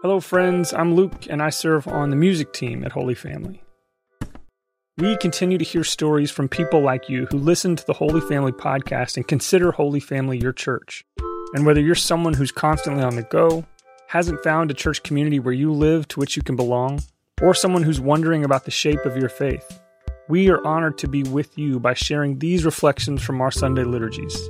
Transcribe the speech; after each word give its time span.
Hello, 0.00 0.20
friends. 0.20 0.72
I'm 0.72 0.94
Luke, 0.94 1.26
and 1.28 1.42
I 1.42 1.50
serve 1.50 1.88
on 1.88 2.10
the 2.10 2.16
music 2.16 2.52
team 2.52 2.84
at 2.84 2.92
Holy 2.92 3.16
Family. 3.16 3.64
We 4.96 5.16
continue 5.16 5.58
to 5.58 5.64
hear 5.64 5.82
stories 5.82 6.30
from 6.30 6.48
people 6.48 6.80
like 6.80 7.08
you 7.08 7.26
who 7.26 7.38
listen 7.38 7.74
to 7.74 7.84
the 7.84 7.94
Holy 7.94 8.20
Family 8.20 8.52
podcast 8.52 9.16
and 9.16 9.26
consider 9.26 9.72
Holy 9.72 9.98
Family 9.98 10.38
your 10.38 10.52
church. 10.52 11.04
And 11.52 11.66
whether 11.66 11.80
you're 11.80 11.96
someone 11.96 12.34
who's 12.34 12.52
constantly 12.52 13.02
on 13.02 13.16
the 13.16 13.24
go, 13.24 13.66
hasn't 14.06 14.44
found 14.44 14.70
a 14.70 14.74
church 14.74 15.02
community 15.02 15.40
where 15.40 15.52
you 15.52 15.72
live 15.72 16.06
to 16.08 16.20
which 16.20 16.36
you 16.36 16.44
can 16.44 16.54
belong, 16.54 17.02
or 17.42 17.52
someone 17.52 17.82
who's 17.82 18.00
wondering 18.00 18.44
about 18.44 18.66
the 18.66 18.70
shape 18.70 19.04
of 19.04 19.16
your 19.16 19.28
faith, 19.28 19.80
we 20.28 20.48
are 20.48 20.64
honored 20.64 20.96
to 20.98 21.08
be 21.08 21.24
with 21.24 21.58
you 21.58 21.80
by 21.80 21.94
sharing 21.94 22.38
these 22.38 22.64
reflections 22.64 23.20
from 23.20 23.40
our 23.40 23.50
Sunday 23.50 23.82
liturgies. 23.82 24.48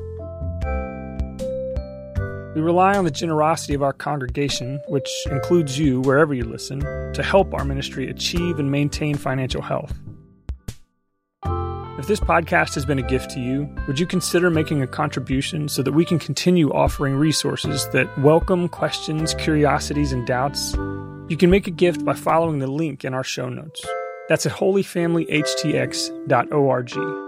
We 2.58 2.64
rely 2.64 2.98
on 2.98 3.04
the 3.04 3.12
generosity 3.12 3.74
of 3.74 3.84
our 3.84 3.92
congregation, 3.92 4.80
which 4.88 5.08
includes 5.30 5.78
you 5.78 6.00
wherever 6.00 6.34
you 6.34 6.42
listen, 6.42 6.80
to 7.12 7.22
help 7.22 7.54
our 7.54 7.64
ministry 7.64 8.10
achieve 8.10 8.58
and 8.58 8.68
maintain 8.68 9.14
financial 9.14 9.62
health. 9.62 9.96
If 12.00 12.08
this 12.08 12.18
podcast 12.18 12.74
has 12.74 12.84
been 12.84 12.98
a 12.98 13.02
gift 13.02 13.30
to 13.30 13.40
you, 13.40 13.72
would 13.86 14.00
you 14.00 14.06
consider 14.06 14.50
making 14.50 14.82
a 14.82 14.88
contribution 14.88 15.68
so 15.68 15.84
that 15.84 15.92
we 15.92 16.04
can 16.04 16.18
continue 16.18 16.72
offering 16.72 17.14
resources 17.14 17.88
that 17.90 18.08
welcome 18.18 18.68
questions, 18.68 19.34
curiosities, 19.34 20.10
and 20.10 20.26
doubts? 20.26 20.74
You 21.28 21.36
can 21.38 21.50
make 21.50 21.68
a 21.68 21.70
gift 21.70 22.04
by 22.04 22.14
following 22.14 22.58
the 22.58 22.66
link 22.66 23.04
in 23.04 23.14
our 23.14 23.22
show 23.22 23.48
notes. 23.48 23.86
That's 24.28 24.46
at 24.46 24.52
holyfamilyhtx.org. 24.52 27.27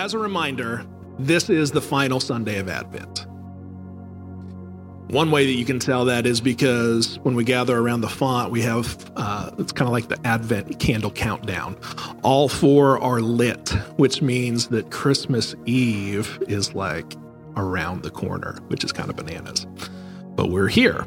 As 0.00 0.14
a 0.14 0.18
reminder, 0.18 0.86
this 1.18 1.50
is 1.50 1.72
the 1.72 1.82
final 1.82 2.20
Sunday 2.20 2.56
of 2.56 2.70
Advent. 2.70 3.26
One 5.10 5.30
way 5.30 5.44
that 5.44 5.52
you 5.52 5.66
can 5.66 5.78
tell 5.78 6.06
that 6.06 6.24
is 6.24 6.40
because 6.40 7.18
when 7.18 7.34
we 7.34 7.44
gather 7.44 7.76
around 7.76 8.00
the 8.00 8.08
font, 8.08 8.50
we 8.50 8.62
have 8.62 9.12
uh, 9.16 9.50
it's 9.58 9.72
kind 9.72 9.86
of 9.86 9.92
like 9.92 10.08
the 10.08 10.18
Advent 10.26 10.80
candle 10.80 11.10
countdown. 11.10 11.76
All 12.22 12.48
four 12.48 12.98
are 13.02 13.20
lit, 13.20 13.68
which 13.98 14.22
means 14.22 14.68
that 14.68 14.90
Christmas 14.90 15.54
Eve 15.66 16.42
is 16.48 16.74
like 16.74 17.14
around 17.56 18.02
the 18.02 18.10
corner, 18.10 18.56
which 18.68 18.84
is 18.84 18.92
kind 18.92 19.10
of 19.10 19.16
bananas. 19.16 19.66
But 20.34 20.48
we're 20.48 20.68
here. 20.68 21.06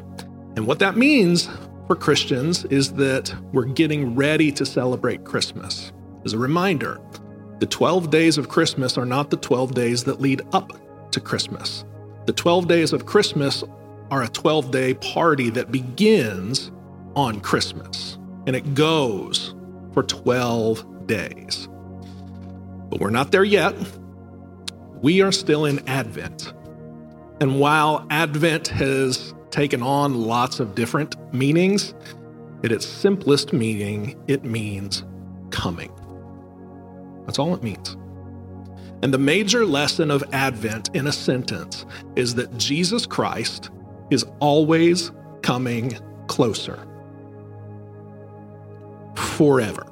And 0.54 0.68
what 0.68 0.78
that 0.78 0.96
means 0.96 1.48
for 1.88 1.96
Christians 1.96 2.64
is 2.66 2.92
that 2.92 3.34
we're 3.52 3.64
getting 3.64 4.14
ready 4.14 4.52
to 4.52 4.64
celebrate 4.64 5.24
Christmas. 5.24 5.90
As 6.24 6.32
a 6.32 6.38
reminder, 6.38 7.00
the 7.60 7.66
12 7.66 8.10
days 8.10 8.38
of 8.38 8.48
Christmas 8.48 8.98
are 8.98 9.06
not 9.06 9.30
the 9.30 9.36
12 9.36 9.74
days 9.74 10.04
that 10.04 10.20
lead 10.20 10.42
up 10.52 10.72
to 11.12 11.20
Christmas. 11.20 11.84
The 12.26 12.32
12 12.32 12.68
days 12.68 12.92
of 12.92 13.06
Christmas 13.06 13.62
are 14.10 14.22
a 14.22 14.28
12 14.28 14.70
day 14.70 14.94
party 14.94 15.50
that 15.50 15.70
begins 15.70 16.70
on 17.16 17.40
Christmas 17.40 18.18
and 18.46 18.54
it 18.56 18.74
goes 18.74 19.54
for 19.92 20.02
12 20.02 21.06
days. 21.06 21.68
But 22.90 23.00
we're 23.00 23.10
not 23.10 23.32
there 23.32 23.44
yet. 23.44 23.74
We 25.00 25.22
are 25.22 25.32
still 25.32 25.64
in 25.64 25.86
Advent. 25.88 26.52
And 27.40 27.58
while 27.58 28.06
Advent 28.10 28.68
has 28.68 29.34
taken 29.50 29.82
on 29.82 30.14
lots 30.14 30.60
of 30.60 30.74
different 30.74 31.16
meanings, 31.32 31.94
at 32.62 32.72
its 32.72 32.86
simplest 32.86 33.52
meaning, 33.52 34.20
it 34.26 34.44
means 34.44 35.04
coming. 35.50 35.92
That's 37.26 37.38
all 37.38 37.54
it 37.54 37.62
means. 37.62 37.96
And 39.02 39.12
the 39.12 39.18
major 39.18 39.66
lesson 39.66 40.10
of 40.10 40.24
Advent 40.32 40.90
in 40.94 41.06
a 41.06 41.12
sentence 41.12 41.84
is 42.16 42.34
that 42.36 42.56
Jesus 42.56 43.04
Christ 43.04 43.70
is 44.10 44.24
always 44.40 45.10
coming 45.42 45.98
closer. 46.26 46.86
Forever. 49.14 49.86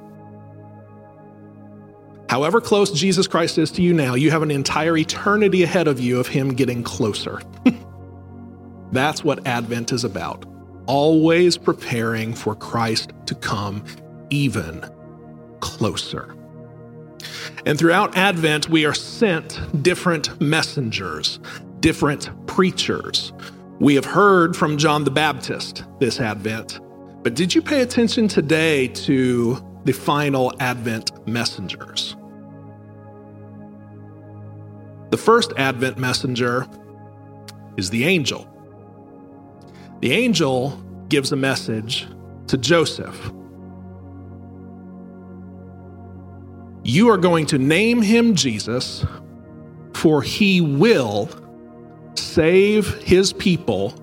However 2.30 2.62
close 2.62 2.90
Jesus 2.90 3.26
Christ 3.26 3.58
is 3.58 3.70
to 3.72 3.82
you 3.82 3.92
now, 3.92 4.14
you 4.14 4.30
have 4.30 4.42
an 4.42 4.50
entire 4.50 4.96
eternity 4.96 5.62
ahead 5.62 5.86
of 5.88 6.00
you 6.00 6.18
of 6.18 6.26
Him 6.26 6.54
getting 6.54 6.82
closer. 6.82 7.42
That's 8.92 9.22
what 9.22 9.46
Advent 9.46 9.92
is 9.92 10.04
about. 10.04 10.46
Always 10.86 11.58
preparing 11.58 12.32
for 12.32 12.54
Christ 12.54 13.12
to 13.26 13.34
come 13.34 13.84
even 14.30 14.82
closer. 15.60 16.34
And 17.66 17.78
throughout 17.78 18.16
Advent, 18.16 18.68
we 18.68 18.84
are 18.84 18.94
sent 18.94 19.82
different 19.82 20.40
messengers, 20.40 21.38
different 21.80 22.30
preachers. 22.46 23.32
We 23.80 23.94
have 23.94 24.04
heard 24.04 24.56
from 24.56 24.78
John 24.78 25.04
the 25.04 25.10
Baptist 25.10 25.84
this 25.98 26.20
Advent, 26.20 26.80
but 27.22 27.34
did 27.34 27.54
you 27.54 27.62
pay 27.62 27.82
attention 27.82 28.28
today 28.28 28.88
to 28.88 29.56
the 29.84 29.92
final 29.92 30.52
Advent 30.60 31.26
messengers? 31.26 32.16
The 35.10 35.16
first 35.16 35.52
Advent 35.56 35.98
messenger 35.98 36.66
is 37.76 37.90
the 37.90 38.04
angel. 38.04 38.48
The 40.00 40.12
angel 40.12 40.82
gives 41.08 41.32
a 41.32 41.36
message 41.36 42.06
to 42.46 42.56
Joseph 42.56 43.32
You 46.84 47.10
are 47.10 47.16
going 47.16 47.46
to 47.46 47.58
name 47.58 48.02
him 48.02 48.34
Jesus, 48.34 49.04
for 49.94 50.20
he 50.20 50.60
will 50.60 51.28
save 52.14 52.92
his 53.02 53.32
people 53.32 53.94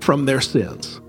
from 0.00 0.24
their 0.24 0.40
sins. 0.40 1.00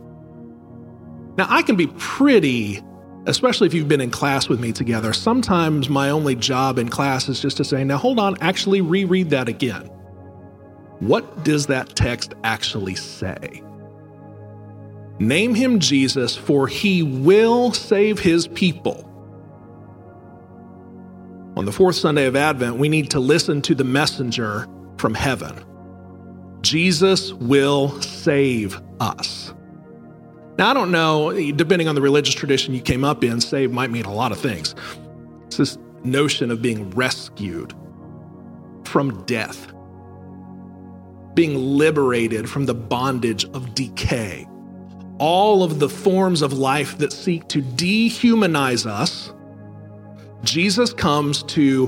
Now, 1.38 1.48
I 1.50 1.64
can 1.64 1.76
be 1.76 1.88
pretty, 1.88 2.84
especially 3.26 3.68
if 3.68 3.74
you've 3.74 3.88
been 3.88 4.02
in 4.02 4.12
class 4.12 4.48
with 4.48 4.60
me 4.60 4.72
together. 4.72 5.12
Sometimes 5.14 5.90
my 5.90 6.10
only 6.10 6.36
job 6.36 6.78
in 6.78 6.88
class 6.88 7.30
is 7.30 7.40
just 7.40 7.58
to 7.58 7.64
say, 7.64 7.84
now 7.84 7.98
hold 7.98 8.20
on, 8.20 8.38
actually 8.42 8.82
reread 8.82 9.32
that 9.32 9.50
again. 9.50 9.90
What 11.00 11.44
does 11.44 11.66
that 11.68 11.96
text 11.96 12.36
actually 12.44 12.96
say? 12.96 13.64
Name 15.18 15.56
him 15.56 15.80
Jesus, 15.80 16.36
for 16.36 16.68
he 16.68 17.02
will 17.02 17.74
save 17.74 18.20
his 18.20 18.47
people 18.47 19.10
on 21.61 21.66
the 21.66 21.72
fourth 21.72 21.96
Sunday 21.96 22.25
of 22.25 22.35
Advent, 22.35 22.78
we 22.78 22.90
need 22.90 23.11
to 23.11 23.19
listen 23.19 23.61
to 23.61 23.75
the 23.75 23.84
messenger 23.84 24.67
from 24.97 25.13
heaven. 25.13 25.63
Jesus 26.61 27.34
will 27.34 28.02
save 28.02 28.81
us. 28.99 29.53
Now, 30.58 30.72
I 30.72 30.73
don't 30.73 30.90
know, 30.90 31.31
depending 31.52 31.87
on 31.87 31.93
the 31.93 32.02
religious 32.02 32.34
tradition 32.34 32.73
you 32.73 32.81
came 32.81 33.03
up 33.03 33.23
in, 33.23 33.40
save 33.40 33.72
might 33.72 33.91
mean 33.91 34.05
a 34.05 34.13
lot 34.13 34.31
of 34.31 34.40
things. 34.40 34.73
It's 35.46 35.58
this 35.58 35.78
notion 36.03 36.49
of 36.49 36.63
being 36.63 36.90
rescued 36.90 37.75
from 38.84 39.23
death, 39.25 39.72
being 41.35 41.55
liberated 41.55 42.49
from 42.49 42.66
the 42.66 42.73
bondage 42.73 43.46
of 43.53 43.75
decay. 43.75 44.47
All 45.19 45.61
of 45.61 45.78
the 45.78 45.90
forms 45.90 46.41
of 46.41 46.53
life 46.53 46.97
that 46.97 47.13
seek 47.13 47.47
to 47.49 47.61
dehumanize 47.61 48.87
us 48.87 49.31
Jesus 50.43 50.93
comes 50.93 51.43
to 51.43 51.88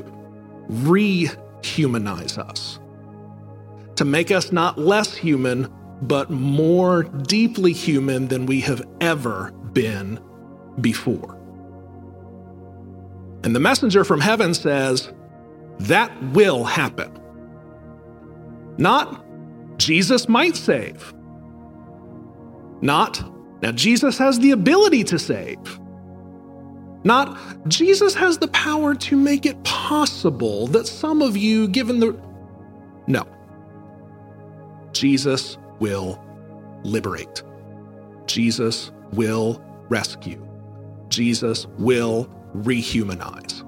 rehumanize 0.69 2.37
us. 2.37 2.79
to 3.95 4.05
make 4.05 4.31
us 4.31 4.51
not 4.51 4.77
less 4.77 5.13
human, 5.15 5.71
but 6.01 6.29
more 6.29 7.03
deeply 7.03 7.73
human 7.73 8.27
than 8.27 8.45
we 8.45 8.59
have 8.61 8.81
ever 9.01 9.51
been 9.71 10.19
before. 10.81 11.39
And 13.43 13.55
the 13.55 13.59
messenger 13.59 14.03
from 14.03 14.19
heaven 14.19 14.53
says, 14.53 15.11
that 15.79 16.11
will 16.31 16.63
happen. 16.63 17.11
Not 18.77 19.25
Jesus 19.77 20.29
might 20.29 20.55
save. 20.55 21.13
Not, 22.81 23.23
now 23.61 23.71
Jesus 23.71 24.17
has 24.17 24.39
the 24.39 24.51
ability 24.51 25.03
to 25.05 25.19
save. 25.19 25.79
Not, 27.03 27.37
Jesus 27.67 28.13
has 28.15 28.37
the 28.37 28.47
power 28.49 28.95
to 28.95 29.15
make 29.17 29.45
it 29.45 29.61
possible 29.63 30.67
that 30.67 30.87
some 30.87 31.21
of 31.21 31.35
you, 31.35 31.67
given 31.67 31.99
the. 31.99 32.17
No. 33.07 33.27
Jesus 34.93 35.57
will 35.79 36.23
liberate. 36.83 37.43
Jesus 38.25 38.91
will 39.11 39.61
rescue. 39.89 40.47
Jesus 41.09 41.67
will 41.77 42.29
rehumanize. 42.55 43.63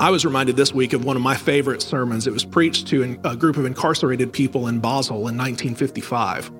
I 0.00 0.10
was 0.10 0.24
reminded 0.24 0.56
this 0.56 0.72
week 0.72 0.92
of 0.92 1.04
one 1.04 1.16
of 1.16 1.22
my 1.22 1.34
favorite 1.34 1.82
sermons. 1.82 2.26
It 2.26 2.32
was 2.32 2.44
preached 2.44 2.86
to 2.88 3.18
a 3.24 3.36
group 3.36 3.56
of 3.56 3.64
incarcerated 3.64 4.32
people 4.32 4.68
in 4.68 4.78
Basel 4.78 5.16
in 5.16 5.36
1955. 5.36 6.52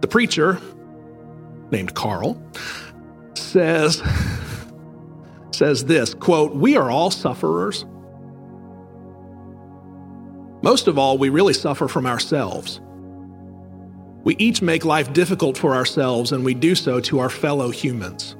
The 0.00 0.06
preacher, 0.06 0.60
named 1.70 1.94
Karl, 1.94 2.40
says, 3.34 4.02
says 5.52 5.84
this 5.84 6.14
quote, 6.14 6.54
We 6.54 6.76
are 6.76 6.90
all 6.90 7.10
sufferers. 7.10 7.84
Most 10.62 10.88
of 10.88 10.98
all, 10.98 11.16
we 11.16 11.30
really 11.30 11.54
suffer 11.54 11.88
from 11.88 12.06
ourselves. 12.06 12.80
We 14.24 14.36
each 14.36 14.60
make 14.60 14.84
life 14.84 15.12
difficult 15.12 15.56
for 15.56 15.74
ourselves, 15.74 16.32
and 16.32 16.44
we 16.44 16.52
do 16.52 16.74
so 16.74 17.00
to 17.00 17.20
our 17.20 17.30
fellow 17.30 17.70
humans. 17.70 18.36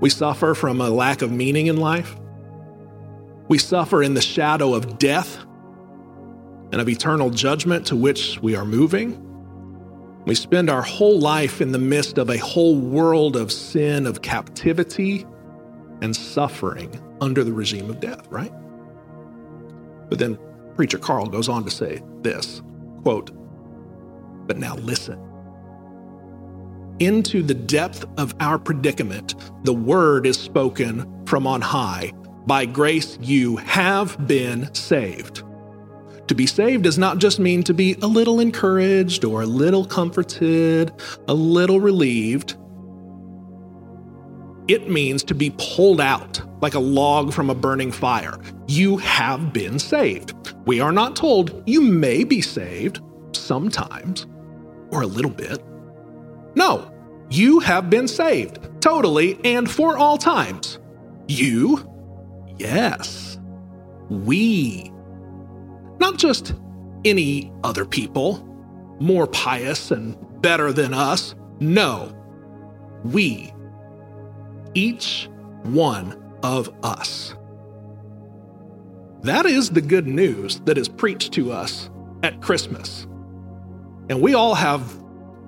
We 0.00 0.10
suffer 0.10 0.54
from 0.54 0.80
a 0.80 0.90
lack 0.90 1.22
of 1.22 1.30
meaning 1.30 1.68
in 1.68 1.76
life. 1.76 2.16
We 3.48 3.58
suffer 3.58 4.02
in 4.02 4.14
the 4.14 4.20
shadow 4.20 4.74
of 4.74 4.98
death 4.98 5.38
and 6.72 6.80
of 6.80 6.88
eternal 6.88 7.30
judgment 7.30 7.86
to 7.86 7.96
which 7.96 8.40
we 8.42 8.56
are 8.56 8.64
moving. 8.64 9.20
We 10.26 10.34
spend 10.34 10.70
our 10.70 10.82
whole 10.82 11.18
life 11.18 11.60
in 11.60 11.72
the 11.72 11.78
midst 11.78 12.16
of 12.16 12.30
a 12.30 12.38
whole 12.38 12.76
world 12.76 13.36
of 13.36 13.52
sin, 13.52 14.06
of 14.06 14.22
captivity, 14.22 15.26
and 16.00 16.16
suffering 16.16 16.98
under 17.20 17.44
the 17.44 17.52
regime 17.52 17.90
of 17.90 18.00
death, 18.00 18.26
right? 18.30 18.52
But 20.08 20.18
then 20.18 20.38
Preacher 20.76 20.98
Karl 20.98 21.26
goes 21.26 21.48
on 21.48 21.64
to 21.64 21.70
say 21.70 22.02
this 22.22 22.62
quote, 23.02 23.30
But 24.46 24.58
now 24.58 24.76
listen. 24.76 25.20
Into 27.00 27.42
the 27.42 27.54
depth 27.54 28.04
of 28.18 28.34
our 28.40 28.58
predicament, 28.58 29.34
the 29.64 29.72
word 29.74 30.26
is 30.26 30.38
spoken 30.38 31.26
from 31.26 31.46
on 31.46 31.60
high. 31.60 32.12
By 32.46 32.66
grace, 32.66 33.18
you 33.20 33.56
have 33.56 34.26
been 34.26 34.72
saved. 34.74 35.42
To 36.28 36.34
be 36.34 36.46
saved 36.46 36.84
does 36.84 36.98
not 36.98 37.18
just 37.18 37.38
mean 37.38 37.62
to 37.64 37.74
be 37.74 37.96
a 38.00 38.06
little 38.06 38.40
encouraged 38.40 39.24
or 39.24 39.42
a 39.42 39.46
little 39.46 39.84
comforted, 39.84 40.92
a 41.28 41.34
little 41.34 41.80
relieved. 41.80 42.56
It 44.66 44.88
means 44.88 45.22
to 45.24 45.34
be 45.34 45.54
pulled 45.58 46.00
out 46.00 46.40
like 46.62 46.74
a 46.74 46.78
log 46.78 47.34
from 47.34 47.50
a 47.50 47.54
burning 47.54 47.92
fire. 47.92 48.38
You 48.66 48.96
have 48.96 49.52
been 49.52 49.78
saved. 49.78 50.34
We 50.64 50.80
are 50.80 50.92
not 50.92 51.14
told 51.14 51.62
you 51.66 51.82
may 51.82 52.24
be 52.24 52.40
saved 52.40 53.00
sometimes 53.32 54.26
or 54.90 55.02
a 55.02 55.06
little 55.06 55.30
bit. 55.30 55.62
No, 56.54 56.90
you 57.28 57.60
have 57.60 57.90
been 57.90 58.08
saved, 58.08 58.58
totally 58.80 59.38
and 59.44 59.70
for 59.70 59.98
all 59.98 60.16
times. 60.16 60.78
You? 61.28 61.90
Yes. 62.56 63.38
We. 64.08 64.93
Not 65.98 66.18
just 66.18 66.54
any 67.04 67.52
other 67.62 67.84
people, 67.84 68.44
more 69.00 69.26
pious 69.26 69.90
and 69.90 70.16
better 70.40 70.72
than 70.72 70.94
us. 70.94 71.34
No. 71.60 72.14
We. 73.04 73.52
Each 74.74 75.28
one 75.62 76.20
of 76.42 76.70
us. 76.82 77.34
That 79.22 79.46
is 79.46 79.70
the 79.70 79.80
good 79.80 80.06
news 80.06 80.60
that 80.60 80.76
is 80.76 80.88
preached 80.88 81.32
to 81.34 81.52
us 81.52 81.88
at 82.22 82.42
Christmas. 82.42 83.06
And 84.10 84.20
we 84.20 84.34
all 84.34 84.54
have 84.54 85.02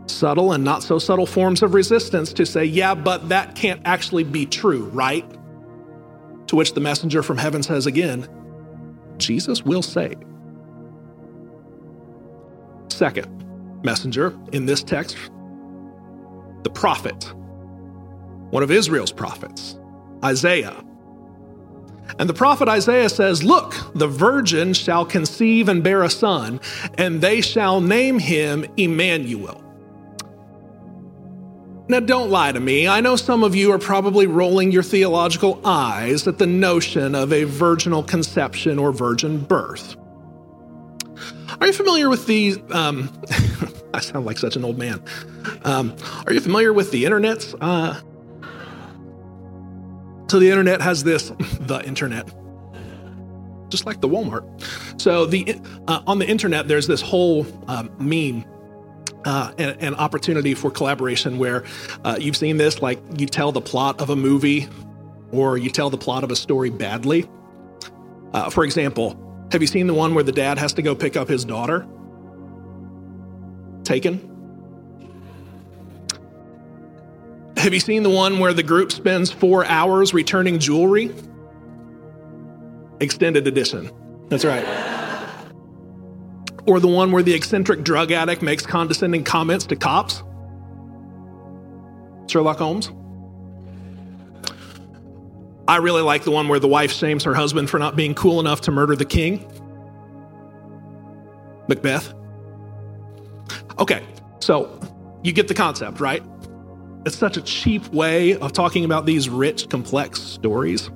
subtle 0.06 0.52
and 0.52 0.64
not 0.64 0.82
so 0.82 0.98
subtle 0.98 1.26
forms 1.26 1.62
of 1.62 1.75
resistance 1.75 2.32
to 2.34 2.46
say, 2.46 2.64
yeah, 2.64 2.94
but 2.94 3.28
that 3.28 3.54
can't 3.54 3.82
actually 3.84 4.25
be 4.25 4.46
true, 4.46 4.84
right? 4.87 5.28
To 6.46 6.56
which 6.56 6.72
the 6.72 6.81
messenger 6.81 7.22
from 7.22 7.37
heaven 7.37 7.62
says 7.62 7.87
again, 7.87 8.28
Jesus 9.19 9.62
will 9.62 9.82
save. 9.82 10.16
Second 12.96 13.26
messenger 13.84 14.34
in 14.52 14.64
this 14.64 14.82
text, 14.82 15.19
the 16.62 16.70
prophet, 16.70 17.31
one 18.48 18.62
of 18.62 18.70
Israel's 18.70 19.12
prophets, 19.12 19.78
Isaiah. 20.25 20.82
And 22.19 22.26
the 22.26 22.32
prophet 22.32 22.69
Isaiah 22.69 23.10
says, 23.10 23.44
Look, 23.44 23.75
the 23.94 24.08
virgin 24.08 24.72
shall 24.72 25.04
conceive 25.04 25.69
and 25.69 25.84
bear 25.84 26.04
a 26.04 26.08
son, 26.08 26.58
and 26.96 27.20
they 27.20 27.43
shall 27.43 27.82
name 27.82 28.19
him 28.19 28.64
Emmanuel. 28.78 29.62
Now, 31.88 32.00
don't 32.00 32.31
lie 32.31 32.52
to 32.52 32.60
me. 32.60 32.88
I 32.88 33.02
know 33.02 33.16
some 33.16 33.44
of 33.44 33.54
you 33.54 33.72
are 33.72 33.78
probably 33.78 34.26
rolling 34.26 34.72
your 34.72 34.82
theological 34.82 35.60
eyes 35.66 36.26
at 36.26 36.38
the 36.38 36.46
notion 36.46 37.14
of 37.14 37.31
a 37.31 37.44
virginal 37.44 38.02
conception 38.02 38.78
or 38.78 38.90
virgin 38.90 39.38
birth. 39.38 39.96
Are 41.60 41.66
you 41.66 41.72
familiar 41.72 42.08
with 42.08 42.26
the? 42.26 42.62
Um, 42.70 43.10
I 43.94 44.00
sound 44.00 44.26
like 44.26 44.38
such 44.38 44.56
an 44.56 44.64
old 44.64 44.78
man. 44.78 45.02
Um, 45.64 45.96
are 46.26 46.32
you 46.32 46.40
familiar 46.40 46.72
with 46.72 46.90
the 46.90 47.04
internet? 47.04 47.54
Uh, 47.60 48.00
so 50.28 50.38
the 50.38 50.50
internet 50.50 50.80
has 50.82 51.04
this, 51.04 51.28
the 51.60 51.82
internet, 51.84 52.28
just 53.68 53.86
like 53.86 54.00
the 54.00 54.08
Walmart. 54.08 54.44
So 55.00 55.24
the 55.24 55.58
uh, 55.88 56.02
on 56.06 56.19
the 56.19 56.26
internet, 56.26 56.69
there's 56.69 56.86
this 56.86 57.00
whole 57.00 57.46
um, 57.69 57.91
meme 57.98 58.44
uh, 59.24 59.52
an, 59.58 59.76
an, 59.81 59.94
opportunity 59.96 60.55
for 60.55 60.70
collaboration 60.70 61.38
where 61.38 61.64
uh, 62.05 62.17
you've 62.19 62.36
seen 62.36 62.56
this, 62.56 62.81
like 62.81 63.00
you 63.19 63.26
tell 63.26 63.50
the 63.50 63.60
plot 63.60 64.00
of 64.00 64.10
a 64.10 64.17
movie 64.17 64.69
or 65.32 65.58
you 65.58 65.69
tell 65.69 65.91
the 65.91 65.98
plot 65.98 66.22
of 66.22 66.31
a 66.31 66.36
story 66.36 66.70
badly. 66.70 67.29
Uh, 68.32 68.50
for 68.50 68.64
example, 68.64 69.25
have 69.53 69.60
you 69.60 69.67
seen 69.67 69.86
the 69.86 69.94
one 69.94 70.15
where 70.15 70.24
the 70.24 70.32
dad 70.32 70.58
has 70.58 70.72
to 70.74 70.82
go 70.82 70.94
pick 70.94 71.17
up 71.17 71.29
his 71.29 71.44
daughter? 71.44 71.86
Taken? 73.84 74.32
Have 77.56 77.72
you 77.72 77.81
seen 77.81 78.03
the 78.03 78.10
one 78.10 78.38
where 78.38 78.53
the 78.53 78.62
group 78.62 78.93
spends 78.93 79.31
four 79.31 79.65
hours 79.67 80.15
returning 80.15 80.58
jewelry? 80.58 81.15
Extended 83.00 83.46
edition. 83.46 83.91
That's 84.29 84.44
right 84.44 84.65
or 86.67 86.81
the 86.81 86.88
one 86.88 87.12
where 87.12 87.22
the 87.22 87.32
eccentric 87.32 87.82
drug 87.82 88.12
addict 88.12 88.43
makes 88.43 88.67
condescending 88.67 89.24
comments 89.24 89.67
to 89.67 89.76
cops? 89.76 90.22
Sherlock 92.29 92.58
Holmes? 92.58 92.91
I 95.69 95.77
really 95.77 96.03
like 96.03 96.25
the 96.25 96.31
one 96.31 96.49
where 96.49 96.61
the 96.61 96.69
wife 96.69 96.93
shames 96.93 97.25
her 97.25 97.35
husband 97.35 97.69
for 97.69 97.79
not 97.79 97.96
being 97.96 98.15
cool 98.15 98.39
enough 98.39 98.61
to 98.63 98.70
murder 98.70 98.94
the 98.94 99.05
king. 99.05 99.51
Macbeth. 101.69 102.15
Okay, 103.79 104.05
so 104.39 104.81
you 105.23 105.32
get 105.32 105.49
the 105.49 105.55
concept, 105.55 106.01
right? 106.01 106.23
It's 107.05 107.17
such 107.17 107.37
a 107.37 107.43
cheap 107.43 107.87
way 107.89 108.37
of 108.37 108.53
talking 108.53 108.85
about 108.85 109.06
these 109.06 109.29
rich, 109.29 109.69
complex 109.69 110.20
stories. 110.20 110.91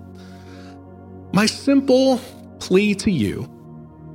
My 1.33 1.47
simple 1.47 2.21
plea 2.59 2.95
to 2.97 3.11
you 3.11 3.49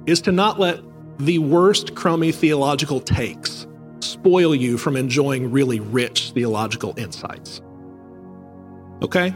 is 0.05 0.21
to 0.21 0.31
not 0.31 0.59
let 0.59 0.79
the 1.19 1.39
worst 1.39 1.95
crummy 1.95 2.31
theological 2.31 2.99
takes 2.99 3.67
spoil 4.01 4.55
you 4.55 4.77
from 4.77 4.95
enjoying 4.95 5.51
really 5.51 5.79
rich 5.79 6.31
theological 6.31 6.93
insights. 6.97 7.61
Okay? 9.01 9.33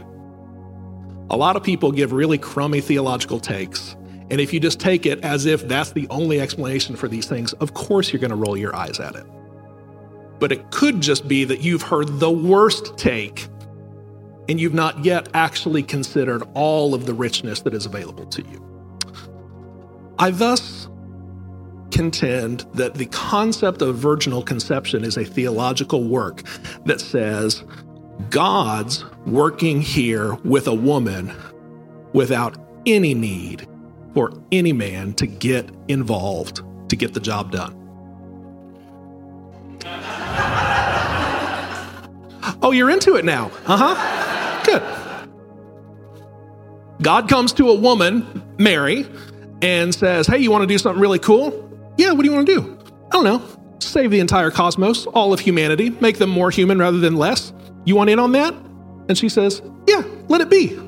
A 1.30 1.36
lot 1.36 1.56
of 1.56 1.62
people 1.62 1.92
give 1.92 2.12
really 2.12 2.38
crummy 2.38 2.80
theological 2.80 3.38
takes, 3.38 3.96
and 4.30 4.40
if 4.40 4.52
you 4.52 4.60
just 4.60 4.80
take 4.80 5.06
it 5.06 5.24
as 5.24 5.46
if 5.46 5.66
that's 5.66 5.92
the 5.92 6.08
only 6.08 6.40
explanation 6.40 6.96
for 6.96 7.08
these 7.08 7.26
things, 7.26 7.52
of 7.54 7.74
course 7.74 8.12
you're 8.12 8.20
going 8.20 8.30
to 8.30 8.36
roll 8.36 8.56
your 8.56 8.74
eyes 8.74 8.98
at 9.00 9.14
it. 9.14 9.24
But 10.38 10.52
it 10.52 10.70
could 10.70 11.00
just 11.00 11.28
be 11.28 11.44
that 11.44 11.60
you've 11.60 11.82
heard 11.82 12.18
the 12.18 12.30
worst 12.30 12.96
take 12.96 13.48
and 14.48 14.60
you've 14.60 14.74
not 14.74 15.04
yet 15.04 15.28
actually 15.34 15.82
considered 15.82 16.42
all 16.54 16.94
of 16.94 17.06
the 17.06 17.14
richness 17.14 17.60
that 17.60 17.74
is 17.74 17.86
available 17.86 18.26
to 18.26 18.42
you. 18.42 18.66
I 20.18 20.30
thus 20.30 20.88
contend 21.92 22.66
that 22.74 22.94
the 22.94 23.06
concept 23.06 23.82
of 23.82 23.96
virginal 23.96 24.42
conception 24.42 25.04
is 25.04 25.16
a 25.16 25.24
theological 25.24 26.04
work 26.04 26.42
that 26.84 27.00
says 27.00 27.64
God's 28.28 29.04
working 29.26 29.80
here 29.80 30.34
with 30.44 30.66
a 30.66 30.74
woman 30.74 31.32
without 32.12 32.56
any 32.86 33.14
need 33.14 33.66
for 34.14 34.32
any 34.50 34.72
man 34.72 35.14
to 35.14 35.26
get 35.26 35.70
involved 35.88 36.62
to 36.88 36.96
get 36.96 37.14
the 37.14 37.20
job 37.20 37.52
done. 37.52 37.76
oh, 42.62 42.72
you're 42.72 42.90
into 42.90 43.16
it 43.16 43.24
now. 43.24 43.50
Uh 43.66 43.94
huh. 43.94 44.62
Good. 44.64 44.82
God 47.02 47.28
comes 47.28 47.52
to 47.54 47.70
a 47.70 47.74
woman, 47.74 48.42
Mary, 48.58 49.06
and 49.62 49.94
says, 49.94 50.26
Hey, 50.26 50.38
you 50.38 50.50
want 50.50 50.62
to 50.62 50.66
do 50.66 50.76
something 50.78 51.00
really 51.00 51.18
cool? 51.18 51.68
Yeah, 51.96 52.12
what 52.12 52.22
do 52.22 52.28
you 52.28 52.34
want 52.34 52.46
to 52.46 52.54
do? 52.54 52.78
I 53.06 53.10
don't 53.12 53.24
know. 53.24 53.42
Save 53.78 54.10
the 54.10 54.20
entire 54.20 54.50
cosmos, 54.50 55.06
all 55.06 55.32
of 55.32 55.40
humanity, 55.40 55.90
make 55.90 56.18
them 56.18 56.30
more 56.30 56.50
human 56.50 56.78
rather 56.78 56.98
than 56.98 57.16
less. 57.16 57.52
You 57.84 57.96
want 57.96 58.10
in 58.10 58.18
on 58.18 58.32
that? 58.32 58.54
And 59.08 59.16
she 59.16 59.28
says, 59.28 59.62
Yeah, 59.86 60.02
let 60.28 60.40
it 60.40 60.50
be. 60.50 60.78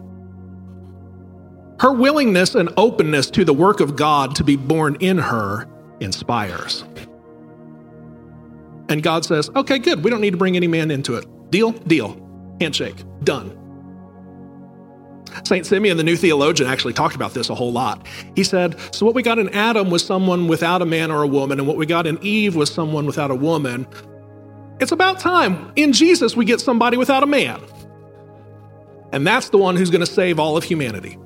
Her 1.80 1.92
willingness 1.92 2.54
and 2.54 2.70
openness 2.76 3.30
to 3.30 3.44
the 3.44 3.54
work 3.54 3.80
of 3.80 3.96
God 3.96 4.36
to 4.36 4.44
be 4.44 4.56
born 4.56 4.96
in 5.00 5.18
her 5.18 5.68
inspires. 6.00 6.84
And 8.88 9.02
God 9.02 9.24
says, 9.24 9.50
Okay, 9.56 9.78
good. 9.78 10.04
We 10.04 10.10
don't 10.10 10.20
need 10.20 10.30
to 10.32 10.36
bring 10.36 10.56
any 10.56 10.68
man 10.68 10.90
into 10.90 11.16
it. 11.16 11.26
Deal? 11.50 11.72
Deal. 11.72 12.16
Handshake. 12.60 13.02
Done. 13.24 13.58
St. 15.44 15.66
Simeon, 15.66 15.96
the 15.96 16.04
new 16.04 16.16
theologian, 16.16 16.68
actually 16.68 16.92
talked 16.92 17.14
about 17.14 17.34
this 17.34 17.50
a 17.50 17.54
whole 17.54 17.72
lot. 17.72 18.06
He 18.36 18.44
said, 18.44 18.76
So, 18.92 19.06
what 19.06 19.14
we 19.14 19.22
got 19.22 19.38
in 19.38 19.48
Adam 19.50 19.90
was 19.90 20.04
someone 20.04 20.46
without 20.46 20.82
a 20.82 20.86
man 20.86 21.10
or 21.10 21.22
a 21.22 21.26
woman, 21.26 21.58
and 21.58 21.66
what 21.66 21.76
we 21.76 21.86
got 21.86 22.06
in 22.06 22.18
Eve 22.22 22.54
was 22.54 22.72
someone 22.72 23.06
without 23.06 23.30
a 23.30 23.34
woman. 23.34 23.86
It's 24.82 24.90
about 24.90 25.20
time 25.20 25.70
in 25.76 25.92
Jesus 25.92 26.34
we 26.34 26.44
get 26.44 26.60
somebody 26.60 26.96
without 26.96 27.22
a 27.22 27.26
man. 27.26 27.62
And 29.12 29.24
that's 29.24 29.50
the 29.50 29.58
one 29.58 29.76
who's 29.76 29.90
going 29.90 30.04
to 30.04 30.12
save 30.12 30.40
all 30.40 30.56
of 30.56 30.64
humanity. 30.64 31.16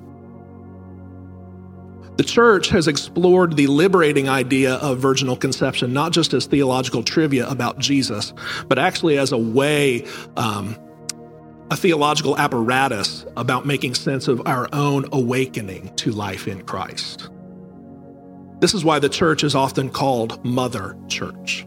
The 2.19 2.23
church 2.23 2.69
has 2.69 2.87
explored 2.87 3.57
the 3.57 3.67
liberating 3.69 4.29
idea 4.29 4.75
of 4.75 4.99
virginal 4.99 5.39
conception, 5.39 5.95
not 5.95 6.13
just 6.13 6.35
as 6.35 6.45
theological 6.45 7.03
trivia 7.03 7.49
about 7.49 7.79
Jesus, 7.79 8.35
but 8.69 8.79
actually 8.79 9.17
as 9.17 9.33
a 9.33 9.39
way 9.39 10.07
um, 10.37 10.77
a 11.71 11.77
theological 11.77 12.37
apparatus 12.37 13.25
about 13.39 13.65
making 13.65 13.95
sense 13.95 14.29
of 14.29 14.47
our 14.47 14.69
own 14.75 15.07
awakening 15.13 15.95
to 15.97 16.13
life 16.13 16.47
in 16.47 16.61
Christ. 16.61 17.31
This 18.61 18.75
is 18.75 18.85
why 18.85 18.99
the 18.99 19.09
church 19.09 19.43
is 19.43 19.55
often 19.55 19.89
called 19.89 20.45
Mother 20.45 20.95
Church. 21.09 21.67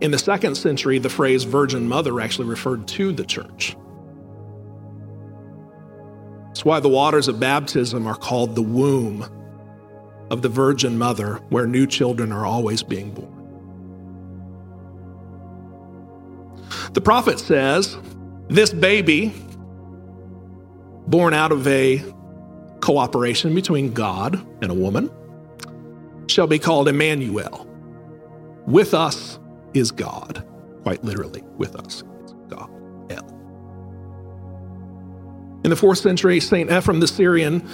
In 0.00 0.10
the 0.10 0.18
second 0.18 0.56
century, 0.56 0.98
the 0.98 1.08
phrase 1.08 1.44
Virgin 1.44 1.88
Mother 1.88 2.20
actually 2.20 2.48
referred 2.48 2.86
to 2.88 3.12
the 3.12 3.24
church. 3.24 3.76
It's 6.50 6.64
why 6.64 6.80
the 6.80 6.88
waters 6.88 7.28
of 7.28 7.40
baptism 7.40 8.06
are 8.06 8.16
called 8.16 8.54
the 8.54 8.62
womb 8.62 9.26
of 10.30 10.42
the 10.42 10.48
Virgin 10.48 10.98
Mother, 10.98 11.36
where 11.48 11.66
new 11.66 11.86
children 11.86 12.32
are 12.32 12.46
always 12.46 12.82
being 12.82 13.12
born. 13.12 13.30
The 16.92 17.00
prophet 17.00 17.38
says 17.40 17.98
this 18.48 18.72
baby, 18.72 19.32
born 21.06 21.34
out 21.34 21.50
of 21.50 21.66
a 21.66 22.02
cooperation 22.80 23.54
between 23.54 23.92
God 23.92 24.34
and 24.62 24.70
a 24.70 24.74
woman, 24.74 25.10
shall 26.26 26.46
be 26.46 26.58
called 26.58 26.88
Emmanuel. 26.88 27.66
With 28.66 28.94
us 28.94 29.38
is 29.74 29.90
God. 29.90 30.46
Quite 30.82 31.04
literally, 31.04 31.42
with 31.56 31.76
us 31.76 32.02
God. 32.48 32.70
El. 33.10 33.26
In 35.64 35.70
the 35.70 35.76
fourth 35.76 35.98
century, 35.98 36.40
St. 36.40 36.70
Ephrem 36.70 37.00
the 37.00 37.08
Syrian 37.08 37.68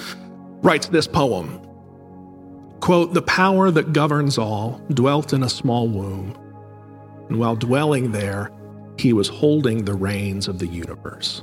writes 0.62 0.88
this 0.88 1.06
poem 1.06 1.60
quote, 2.80 3.14
The 3.14 3.22
power 3.22 3.70
that 3.70 3.92
governs 3.92 4.38
all 4.38 4.80
dwelt 4.90 5.32
in 5.32 5.42
a 5.42 5.48
small 5.48 5.88
womb, 5.88 6.36
and 7.28 7.38
while 7.38 7.56
dwelling 7.56 8.12
there, 8.12 8.50
he 8.98 9.12
was 9.12 9.28
holding 9.28 9.84
the 9.84 9.94
reins 9.94 10.48
of 10.48 10.58
the 10.58 10.66
universe. 10.66 11.42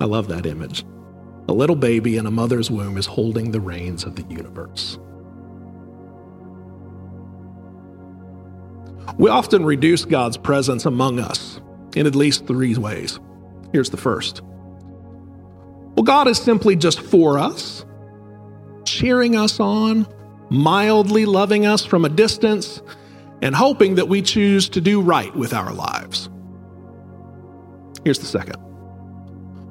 I 0.00 0.04
love 0.04 0.28
that 0.28 0.46
image. 0.46 0.84
A 1.48 1.52
little 1.52 1.76
baby 1.76 2.16
in 2.16 2.26
a 2.26 2.30
mother's 2.30 2.70
womb 2.70 2.96
is 2.96 3.06
holding 3.06 3.50
the 3.50 3.60
reins 3.60 4.04
of 4.04 4.14
the 4.14 4.24
universe. 4.32 4.98
We 9.18 9.30
often 9.30 9.64
reduce 9.64 10.04
God's 10.04 10.36
presence 10.36 10.86
among 10.86 11.18
us 11.20 11.60
in 11.94 12.06
at 12.06 12.14
least 12.14 12.46
three 12.46 12.76
ways. 12.76 13.18
Here's 13.72 13.90
the 13.90 13.96
first. 13.96 14.42
Well, 14.42 16.04
God 16.04 16.28
is 16.28 16.38
simply 16.38 16.76
just 16.76 17.00
for 17.00 17.38
us, 17.38 17.84
cheering 18.84 19.36
us 19.36 19.60
on, 19.60 20.06
mildly 20.48 21.26
loving 21.26 21.66
us 21.66 21.84
from 21.84 22.04
a 22.04 22.08
distance, 22.08 22.80
and 23.42 23.54
hoping 23.54 23.96
that 23.96 24.08
we 24.08 24.22
choose 24.22 24.68
to 24.70 24.80
do 24.80 25.00
right 25.00 25.34
with 25.34 25.52
our 25.52 25.72
lives. 25.72 26.28
Here's 28.04 28.18
the 28.18 28.26
second. 28.26 28.56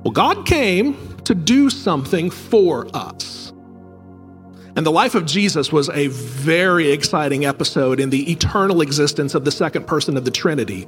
Well, 0.04 0.12
God 0.12 0.46
came 0.46 1.18
to 1.26 1.36
do 1.36 1.70
something 1.70 2.30
for 2.30 2.88
us. 2.96 3.39
And 4.80 4.86
the 4.86 4.94
life 4.94 5.14
of 5.14 5.26
Jesus 5.26 5.74
was 5.74 5.90
a 5.90 6.08
very 6.08 6.90
exciting 6.90 7.44
episode 7.44 8.00
in 8.00 8.12
the 8.12 8.32
eternal 8.32 8.80
existence 8.80 9.36
of 9.36 9.44
the 9.44 9.52
second 9.52 9.88
person 9.88 10.16
of 10.16 10.24
the 10.24 10.32
Trinity. 10.32 10.88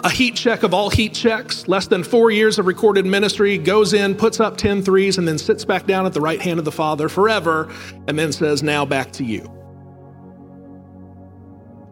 A 0.00 0.08
heat 0.08 0.34
check 0.34 0.62
of 0.62 0.72
all 0.72 0.88
heat 0.88 1.12
checks, 1.12 1.68
less 1.68 1.86
than 1.86 2.04
four 2.04 2.30
years 2.30 2.58
of 2.58 2.64
recorded 2.64 3.04
ministry, 3.04 3.58
goes 3.58 3.92
in, 3.92 4.14
puts 4.14 4.40
up 4.40 4.56
10 4.56 4.80
threes, 4.80 5.18
and 5.18 5.28
then 5.28 5.36
sits 5.36 5.62
back 5.62 5.84
down 5.84 6.06
at 6.06 6.14
the 6.14 6.22
right 6.22 6.40
hand 6.40 6.58
of 6.58 6.64
the 6.64 6.72
Father 6.72 7.10
forever, 7.10 7.70
and 8.08 8.18
then 8.18 8.32
says, 8.32 8.62
Now 8.62 8.86
back 8.86 9.12
to 9.12 9.24
you. 9.24 9.42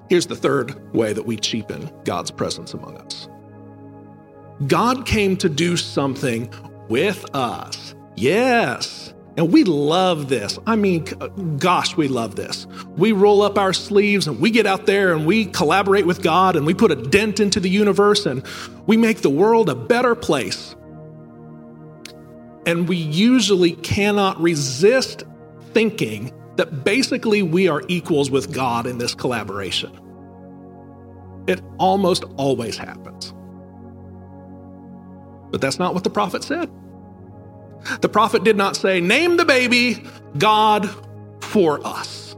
Here's 0.08 0.26
the 0.26 0.36
third 0.36 0.94
way 0.94 1.12
that 1.12 1.26
we 1.26 1.36
cheapen 1.36 1.90
God's 2.04 2.30
presence 2.30 2.72
among 2.72 2.96
us 2.96 3.28
God 4.68 5.04
came 5.04 5.36
to 5.36 5.50
do 5.50 5.76
something 5.76 6.50
with 6.88 7.26
us. 7.36 7.94
Yes. 8.16 9.12
And 9.36 9.52
we 9.52 9.64
love 9.64 10.28
this. 10.28 10.58
I 10.66 10.76
mean, 10.76 11.04
gosh, 11.58 11.96
we 11.96 12.08
love 12.08 12.36
this. 12.36 12.66
We 12.96 13.12
roll 13.12 13.42
up 13.42 13.58
our 13.58 13.72
sleeves 13.72 14.26
and 14.26 14.40
we 14.40 14.50
get 14.50 14.66
out 14.66 14.86
there 14.86 15.12
and 15.12 15.24
we 15.24 15.46
collaborate 15.46 16.06
with 16.06 16.22
God 16.22 16.56
and 16.56 16.66
we 16.66 16.74
put 16.74 16.90
a 16.90 16.96
dent 16.96 17.40
into 17.40 17.60
the 17.60 17.70
universe 17.70 18.26
and 18.26 18.44
we 18.86 18.96
make 18.96 19.22
the 19.22 19.30
world 19.30 19.68
a 19.68 19.74
better 19.74 20.14
place. 20.14 20.74
And 22.66 22.88
we 22.88 22.96
usually 22.96 23.72
cannot 23.72 24.40
resist 24.40 25.24
thinking 25.72 26.32
that 26.56 26.84
basically 26.84 27.42
we 27.42 27.68
are 27.68 27.82
equals 27.88 28.30
with 28.30 28.52
God 28.52 28.86
in 28.86 28.98
this 28.98 29.14
collaboration. 29.14 29.98
It 31.46 31.62
almost 31.78 32.24
always 32.36 32.76
happens. 32.76 33.32
But 35.50 35.60
that's 35.60 35.78
not 35.78 35.94
what 35.94 36.04
the 36.04 36.10
prophet 36.10 36.44
said. 36.44 36.70
The 38.00 38.08
prophet 38.08 38.44
did 38.44 38.56
not 38.56 38.76
say, 38.76 39.00
Name 39.00 39.36
the 39.36 39.44
baby 39.44 40.04
God 40.38 40.88
for 41.40 41.84
us. 41.86 42.36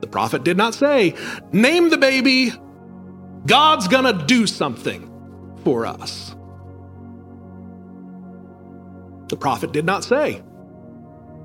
The 0.00 0.06
prophet 0.06 0.44
did 0.44 0.56
not 0.56 0.74
say, 0.74 1.14
Name 1.52 1.90
the 1.90 1.98
baby, 1.98 2.52
God's 3.46 3.88
gonna 3.88 4.24
do 4.26 4.46
something 4.46 5.10
for 5.64 5.86
us. 5.86 6.34
The 9.28 9.36
prophet 9.36 9.72
did 9.72 9.84
not 9.84 10.04
say, 10.04 10.42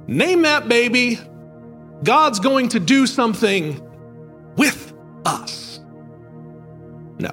Name 0.07 0.41
that 0.41 0.67
baby, 0.67 1.19
God's 2.03 2.39
going 2.39 2.69
to 2.69 2.79
do 2.79 3.07
something 3.07 3.81
with 4.57 4.93
us. 5.25 5.79
No. 7.19 7.31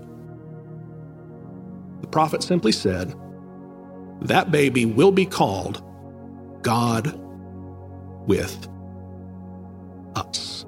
The 2.00 2.06
prophet 2.06 2.42
simply 2.42 2.72
said, 2.72 3.14
That 4.22 4.50
baby 4.50 4.84
will 4.84 5.12
be 5.12 5.26
called 5.26 5.82
God 6.62 7.18
with 8.26 8.68
us. 10.14 10.66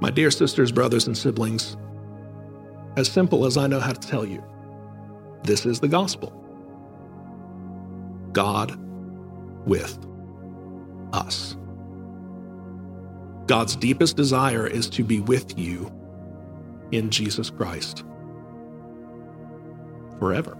My 0.00 0.10
dear 0.10 0.30
sisters, 0.30 0.72
brothers, 0.72 1.06
and 1.06 1.16
siblings, 1.16 1.76
as 2.96 3.08
simple 3.08 3.44
as 3.44 3.56
I 3.56 3.66
know 3.66 3.80
how 3.80 3.92
to 3.92 4.08
tell 4.08 4.24
you, 4.24 4.42
this 5.44 5.66
is 5.66 5.80
the 5.80 5.88
gospel 5.88 6.32
God 8.32 8.78
with 9.66 9.98
us. 11.12 11.56
God's 13.46 13.76
deepest 13.76 14.16
desire 14.16 14.66
is 14.66 14.90
to 14.90 15.04
be 15.04 15.20
with 15.20 15.58
you 15.58 15.92
in 16.92 17.10
Jesus 17.10 17.50
Christ 17.50 18.04
forever. 20.18 20.57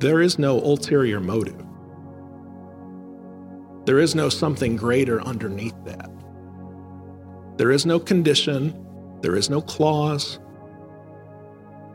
There 0.00 0.22
is 0.22 0.38
no 0.38 0.58
ulterior 0.60 1.20
motive 1.20 1.62
There 3.86 3.98
is 3.98 4.14
no 4.14 4.28
something 4.28 4.76
greater 4.76 5.22
underneath 5.22 5.74
that. 5.84 6.10
There 7.58 7.70
is 7.70 7.86
no 7.86 8.00
condition, 8.00 8.74
there 9.22 9.36
is 9.36 9.50
no 9.50 9.60
clause. 9.62 10.38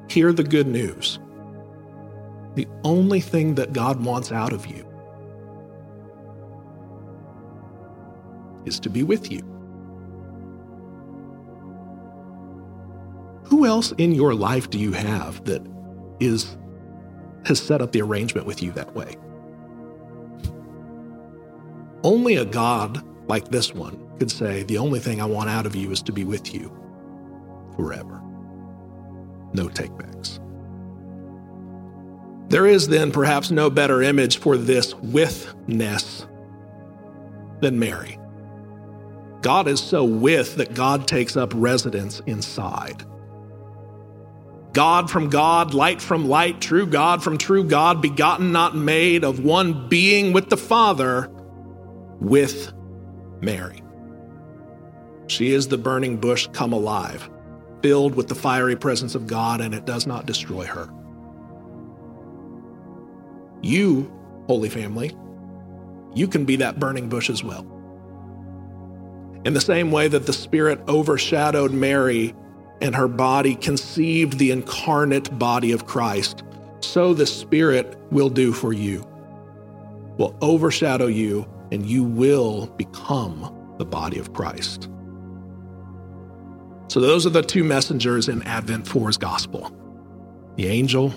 Hear 0.09 0.33
the 0.33 0.43
good 0.43 0.67
news. 0.67 1.19
The 2.55 2.67
only 2.83 3.21
thing 3.21 3.55
that 3.55 3.73
God 3.73 4.03
wants 4.03 4.31
out 4.31 4.53
of 4.53 4.67
you 4.67 4.87
is 8.65 8.79
to 8.81 8.89
be 8.89 9.03
with 9.03 9.31
you. 9.31 9.41
Who 13.45 13.65
else 13.65 13.93
in 13.93 14.13
your 14.13 14.35
life 14.35 14.69
do 14.69 14.79
you 14.79 14.93
have 14.93 15.45
that 15.45 15.65
is 16.19 16.57
has 17.45 17.61
set 17.61 17.81
up 17.81 17.91
the 17.91 18.01
arrangement 18.01 18.47
with 18.47 18.61
you 18.61 18.71
that 18.73 18.93
way? 18.95 19.15
Only 22.03 22.35
a 22.35 22.45
God 22.45 23.03
like 23.27 23.49
this 23.49 23.73
one 23.73 23.99
could 24.19 24.31
say, 24.31 24.63
The 24.63 24.77
only 24.77 24.99
thing 24.99 25.21
I 25.21 25.25
want 25.25 25.49
out 25.49 25.65
of 25.65 25.75
you 25.75 25.91
is 25.91 26.01
to 26.03 26.11
be 26.11 26.23
with 26.23 26.53
you 26.53 26.71
forever. 27.75 28.21
No 29.53 29.67
takebacks. 29.67 30.39
There 32.49 32.67
is 32.67 32.87
then 32.87 33.11
perhaps 33.11 33.49
no 33.49 33.69
better 33.69 34.01
image 34.01 34.37
for 34.37 34.57
this 34.57 34.93
withness 34.95 36.27
than 37.61 37.79
Mary. 37.79 38.19
God 39.41 39.67
is 39.67 39.81
so 39.81 40.03
with 40.03 40.55
that 40.55 40.73
God 40.73 41.07
takes 41.07 41.35
up 41.37 41.51
residence 41.55 42.21
inside. 42.27 43.03
God 44.75 45.09
from 45.09 45.29
God, 45.29 45.73
light 45.73 46.01
from 46.01 46.27
light, 46.27 46.59
true 46.59 46.85
God 46.85 47.23
from 47.23 47.37
true 47.37 47.63
God, 47.63 48.01
begotten, 48.01 48.51
not 48.51 48.75
made, 48.75 49.23
of 49.23 49.39
one 49.39 49.87
being 49.87 50.33
with 50.33 50.49
the 50.49 50.57
Father, 50.57 51.31
with 52.19 52.73
Mary. 53.39 53.81
She 55.27 55.53
is 55.53 55.69
the 55.69 55.77
burning 55.77 56.17
bush 56.17 56.49
come 56.51 56.73
alive, 56.73 57.29
filled 57.81 58.15
with 58.15 58.27
the 58.27 58.35
fiery 58.35 58.75
presence 58.75 59.15
of 59.15 59.27
God, 59.27 59.61
and 59.61 59.73
it 59.73 59.85
does 59.85 60.05
not 60.05 60.25
destroy 60.25 60.65
her. 60.65 60.89
You, 63.61 64.11
Holy 64.47 64.69
Family, 64.69 65.15
you 66.13 66.27
can 66.27 66.43
be 66.43 66.57
that 66.57 66.81
burning 66.81 67.07
bush 67.07 67.29
as 67.29 67.45
well. 67.45 67.65
In 69.45 69.53
the 69.53 69.61
same 69.61 69.89
way 69.91 70.09
that 70.09 70.25
the 70.25 70.33
Spirit 70.33 70.81
overshadowed 70.89 71.71
Mary 71.71 72.35
and 72.81 72.95
her 72.95 73.07
body 73.07 73.55
conceived 73.55 74.37
the 74.37 74.51
incarnate 74.51 75.37
body 75.37 75.71
of 75.71 75.85
Christ, 75.85 76.43
so 76.81 77.13
the 77.13 77.25
Spirit 77.25 77.97
will 78.11 78.29
do 78.29 78.53
for 78.53 78.73
you, 78.73 79.05
will 80.17 80.35
overshadow 80.41 81.07
you, 81.07 81.47
and 81.71 81.85
you 81.85 82.03
will 82.03 82.67
become 82.77 83.75
the 83.77 83.85
body 83.85 84.19
of 84.19 84.33
Christ. 84.33 84.89
So, 86.87 86.99
those 86.99 87.25
are 87.25 87.31
the 87.31 87.41
two 87.41 87.63
messengers 87.63 88.29
in 88.29 88.41
Advent 88.43 88.85
4's 88.85 89.17
gospel 89.17 89.75
the 90.55 90.67
angel 90.67 91.13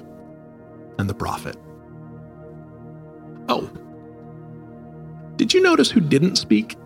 and 0.99 1.09
the 1.09 1.15
prophet. 1.15 1.57
Oh, 3.49 3.71
did 5.37 5.55
you 5.55 5.63
notice 5.63 5.91
who 5.91 6.01
didn't 6.01 6.37
speak? 6.37 6.77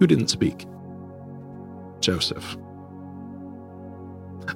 Who 0.00 0.06
didn't 0.06 0.28
speak? 0.28 0.66
Joseph. 2.06 2.56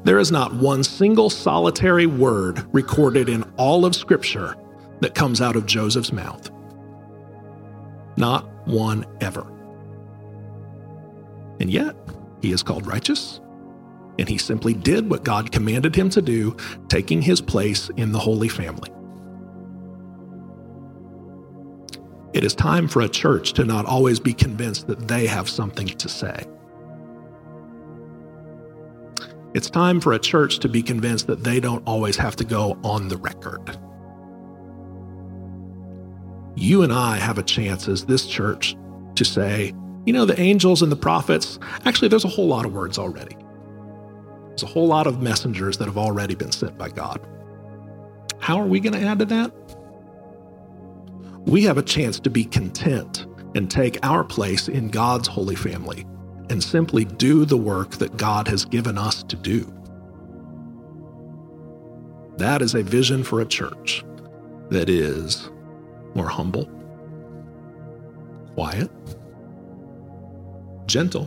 There 0.05 0.21
is 0.21 0.31
not 0.31 0.55
one 0.55 0.85
single 0.85 1.29
solitary 1.29 2.07
word 2.07 2.65
recorded 2.73 3.29
in 3.29 3.43
all 3.57 3.85
of 3.85 3.97
Scripture 3.97 4.55
that 5.01 5.17
comes 5.17 5.41
out 5.41 5.57
of 5.57 5.67
Joseph's 5.67 6.13
mouth. 6.13 6.49
Not 8.17 8.49
one 8.69 9.05
ever. 9.21 9.45
And 11.59 11.69
yet, 11.69 11.97
he 12.41 12.53
is 12.53 12.63
called 12.63 12.87
righteous, 12.87 13.41
and 14.17 14.29
he 14.29 14.39
simply 14.39 14.73
did 14.73 15.11
what 15.11 15.25
God 15.25 15.51
commanded 15.51 15.97
him 15.97 16.09
to 16.11 16.23
do, 16.23 16.57
taking 16.87 17.21
his 17.21 17.41
place 17.41 17.91
in 17.97 18.13
the 18.13 18.21
Holy 18.21 18.49
Family. 18.49 18.91
It 22.33 22.45
is 22.45 22.55
time 22.55 22.87
for 22.87 23.03
a 23.03 23.09
church 23.09 23.55
to 23.55 23.65
not 23.65 23.87
always 23.87 24.21
be 24.21 24.35
convinced 24.35 24.87
that 24.87 25.09
they 25.09 25.27
have 25.27 25.49
something 25.51 25.89
to 25.89 26.09
say. 26.09 26.47
It's 29.53 29.69
time 29.69 30.01
for 30.01 30.13
a 30.13 30.19
church 30.19 30.61
to 30.61 30.69
be 30.69 30.83
convinced 30.83 31.27
that 31.27 31.43
they 31.43 31.59
don't 31.59 31.83
always 31.87 32.17
have 32.17 32.37
to 32.37 32.45
go 32.45 32.79
on 32.85 33.09
the 33.09 33.17
record. 33.17 33.77
You 36.55 36.83
and 36.83 36.93
I 36.93 37.17
have 37.17 37.39
a 37.39 37.43
chance 37.43 37.89
as 37.89 38.05
this 38.05 38.27
church 38.27 38.77
to 39.17 39.25
say, 39.25 39.75
you 40.07 40.13
know, 40.13 40.25
the 40.25 40.39
angels 40.39 40.83
and 40.83 40.93
the 40.93 40.97
prophets, 40.97 41.59
actually, 41.85 42.09
there's 42.09 42.25
a 42.25 42.29
whole 42.29 42.47
lot 42.47 42.65
of 42.65 42.73
words 42.73 42.97
already. 42.97 43.37
There's 44.49 44.63
a 44.63 44.67
whole 44.67 44.87
lot 44.87 45.09
of 45.09 45.21
messengers 45.21 45.79
that 45.79 45.87
have 45.87 45.99
already 45.99 46.37
been 46.37 46.53
sent 46.53 46.79
by 46.79 46.91
God. 46.91 47.21
How 48.39 48.57
are 48.61 48.67
we 48.67 48.79
going 48.79 48.93
to 48.93 49.05
add 49.05 49.19
to 49.19 49.25
that? 49.27 49.53
We 51.47 51.65
have 51.65 51.77
a 51.79 51.83
chance 51.83 52.21
to 52.21 52.31
be 52.31 52.45
content 52.45 53.27
and 53.57 53.69
take 53.69 53.99
our 54.05 54.23
place 54.23 54.69
in 54.69 54.91
God's 54.91 55.27
holy 55.27 55.57
family 55.57 56.07
and 56.51 56.63
simply 56.63 57.05
do 57.05 57.45
the 57.45 57.57
work 57.57 57.93
that 57.93 58.17
God 58.17 58.49
has 58.49 58.65
given 58.65 58.99
us 58.99 59.23
to 59.25 59.37
do. 59.37 59.73
That 62.37 62.61
is 62.61 62.75
a 62.75 62.83
vision 62.83 63.23
for 63.23 63.41
a 63.41 63.47
church 63.47 64.05
that 64.71 64.89
is 64.91 65.51
more 66.15 66.29
humble, 66.29 66.69
quiet, 68.55 68.91
gentle, 70.87 71.27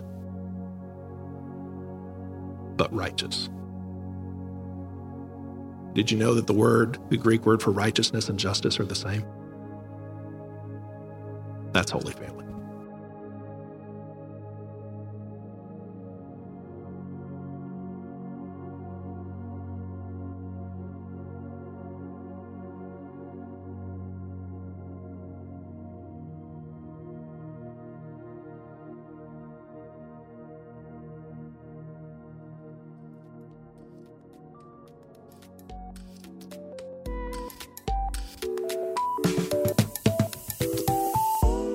but 2.75 2.93
righteous. 2.93 3.49
Did 5.93 6.11
you 6.11 6.17
know 6.17 6.33
that 6.33 6.47
the 6.47 6.53
word, 6.53 6.97
the 7.09 7.17
Greek 7.17 7.45
word 7.45 7.61
for 7.61 7.71
righteousness 7.71 8.27
and 8.27 8.37
justice 8.37 8.79
are 8.79 8.85
the 8.85 8.95
same? 8.95 9.23
That's 11.71 11.91
Holy 11.91 12.13
Family. 12.13 12.52